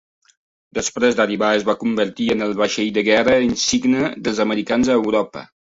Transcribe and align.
Després 0.77 1.17
d'arribar, 1.19 1.49
es 1.57 1.65
va 1.67 1.75
convertir 1.83 2.31
en 2.37 2.43
el 2.47 2.57
vaixell 2.63 2.91
de 2.97 3.05
guerra 3.11 3.39
insígnia 3.51 4.11
dels 4.27 4.43
americans 4.51 4.93
a 4.97 5.01
Europa. 5.07 5.49